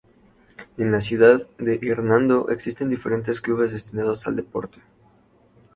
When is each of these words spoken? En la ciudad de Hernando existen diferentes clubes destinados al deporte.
En 0.79 0.91
la 0.91 0.99
ciudad 0.99 1.47
de 1.59 1.77
Hernando 1.83 2.49
existen 2.49 2.89
diferentes 2.89 3.39
clubes 3.39 3.71
destinados 3.71 4.25
al 4.25 4.35
deporte. 4.35 4.79